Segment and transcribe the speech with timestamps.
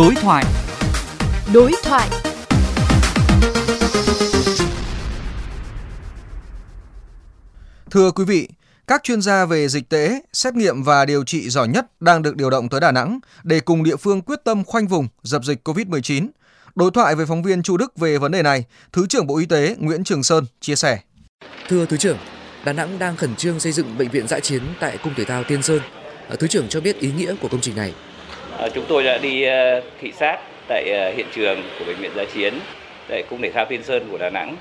[0.00, 0.44] Đối thoại.
[1.54, 2.08] Đối thoại.
[7.90, 8.48] Thưa quý vị,
[8.86, 12.36] các chuyên gia về dịch tễ, xét nghiệm và điều trị giỏi nhất đang được
[12.36, 15.68] điều động tới Đà Nẵng để cùng địa phương quyết tâm khoanh vùng dập dịch
[15.68, 16.28] COVID-19.
[16.74, 19.46] Đối thoại với phóng viên Chu Đức về vấn đề này, Thứ trưởng Bộ Y
[19.46, 20.98] tế Nguyễn Trường Sơn chia sẻ.
[21.68, 22.18] Thưa Thứ trưởng,
[22.64, 25.44] Đà Nẵng đang khẩn trương xây dựng bệnh viện dã chiến tại Cung Thể thao
[25.44, 25.80] Tiên Sơn.
[26.38, 27.94] Thứ trưởng cho biết ý nghĩa của công trình này.
[28.60, 32.10] Ờ, chúng tôi đã đi ờ, thị sát tại ờ, hiện trường của bệnh viện
[32.16, 32.54] giã chiến
[33.08, 34.56] tại cung thể thao Tiên Sơn của Đà Nẵng.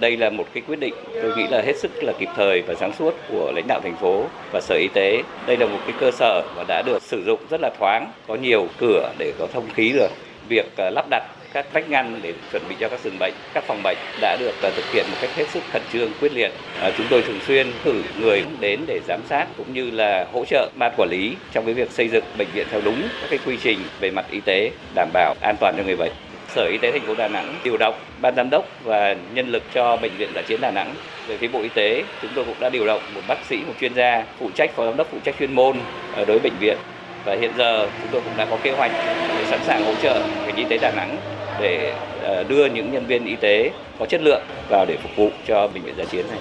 [0.00, 2.74] Đây là một cái quyết định tôi nghĩ là hết sức là kịp thời và
[2.74, 5.22] sáng suốt của lãnh đạo thành phố và sở y tế.
[5.46, 8.34] Đây là một cái cơ sở và đã được sử dụng rất là thoáng, có
[8.34, 10.10] nhiều cửa để có thông khí được
[10.48, 13.80] Việc lắp đặt các vách ngăn để chuẩn bị cho các giường bệnh, các phòng
[13.82, 16.52] bệnh đã được ờ, thực hiện một cách hết sức khẩn trương quyết liệt.
[16.80, 20.44] Ờ, chúng tôi thường xuyên cử người đến để giám sát cũng như là hỗ
[20.44, 23.38] trợ ban quản lý trong cái việc xây dựng bệnh viện theo đúng các cái
[23.46, 26.12] quy trình về mặt y tế đảm bảo an toàn cho người bệnh.
[26.48, 29.62] Sở Y tế thành phố Đà Nẵng điều động ban giám đốc và nhân lực
[29.74, 30.94] cho bệnh viện Giã chiến Đà Nẵng.
[31.26, 33.74] Về phía Bộ Y tế, chúng tôi cũng đã điều động một bác sĩ, một
[33.80, 35.76] chuyên gia phụ trách phó giám đốc phụ trách chuyên môn
[36.14, 36.76] ở đối bệnh viện.
[37.24, 38.92] Và hiện giờ chúng tôi cũng đã có kế hoạch
[39.38, 41.16] để sẵn sàng hỗ trợ ngành y tế Đà Nẵng
[41.62, 45.30] để ờ, đưa những nhân viên y tế có chất lượng vào để phục vụ
[45.46, 46.38] cho bệnh viện Giã chiến này.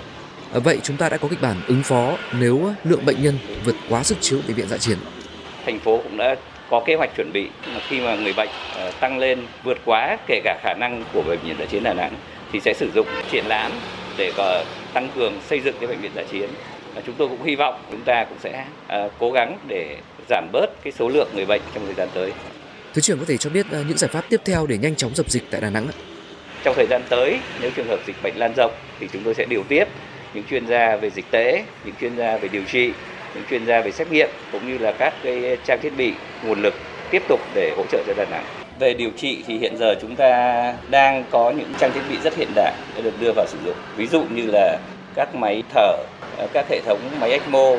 [0.53, 3.75] Ờ, Vậy chúng ta đã có kịch bản ứng phó nếu lượng bệnh nhân vượt
[3.89, 4.97] quá sức chứa bệnh viện dã chiến.
[5.65, 6.35] thành phố cũng đã
[6.69, 7.47] có kế hoạch chuẩn bị
[7.89, 11.39] khi mà người bệnh ờ, tăng lên vượt quá kể cả khả năng của bệnh
[11.39, 12.13] viện giã chiến Đà Nẵng
[12.51, 13.71] thì sẽ sử dụng triển lãm
[14.17, 14.31] để
[14.93, 16.49] tăng cường xây dựng cái bệnh viện giã chiến.
[17.05, 19.97] Chúng tôi cũng hy vọng chúng ta cũng sẽ ờ, cố gắng để
[20.29, 22.31] giảm bớt cái số lượng người bệnh trong thời gian tới.
[22.93, 25.15] Thứ trưởng có thể cho biết ờ, những giải pháp tiếp theo để nhanh chóng
[25.15, 25.95] dập dịch tại Đà Nẵng ạ?
[26.63, 29.45] Trong thời gian tới, nếu trường hợp dịch bệnh lan rộng thì chúng tôi sẽ
[29.45, 29.87] điều tiếp
[30.33, 32.91] những chuyên gia về dịch tễ, những chuyên gia về điều trị,
[33.35, 36.61] những chuyên gia về xét nghiệm cũng như là các cái trang thiết bị, nguồn
[36.61, 36.73] lực
[37.11, 38.45] tiếp tục để hỗ trợ cho Đà Nẵng.
[38.79, 42.35] Về điều trị thì hiện giờ chúng ta đang có những trang thiết bị rất
[42.35, 43.75] hiện đại đã được đưa vào sử dụng.
[43.97, 44.77] Ví dụ như là
[45.15, 45.97] các máy thở,
[46.53, 47.75] các hệ thống máy ECMO,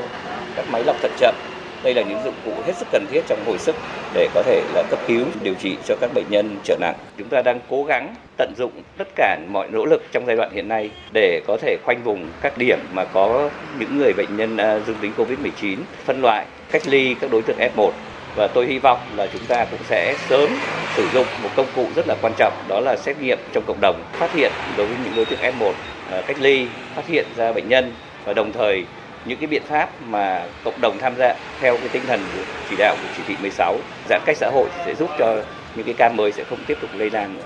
[0.56, 1.34] các máy lọc thận chậm.
[1.82, 3.76] Đây là những dụng cụ hết sức cần thiết trong hồi sức
[4.15, 6.94] để có thể là cấp cứu điều trị cho các bệnh nhân trở nặng.
[7.19, 10.50] Chúng ta đang cố gắng tận dụng tất cả mọi nỗ lực trong giai đoạn
[10.53, 14.56] hiện nay để có thể khoanh vùng các điểm mà có những người bệnh nhân
[14.56, 17.91] à, dương tính COVID-19, phân loại, cách ly các đối tượng F1
[18.37, 20.50] và tôi hy vọng là chúng ta cũng sẽ sớm
[20.88, 23.81] sử dụng một công cụ rất là quan trọng đó là xét nghiệm trong cộng
[23.81, 25.72] đồng phát hiện đối với những đối tượng F1
[26.10, 27.92] à, cách ly phát hiện ra bệnh nhân
[28.25, 28.84] và đồng thời
[29.25, 32.77] những cái biện pháp mà cộng đồng tham gia theo cái tinh thần của chỉ
[32.78, 33.78] đạo của chỉ thị 16
[34.09, 35.43] giãn cách xã hội sẽ giúp cho
[35.75, 37.44] những cái ca mới sẽ không tiếp tục lây lan nữa.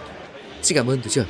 [0.62, 1.26] Xin cảm ơn Thứ trưởng.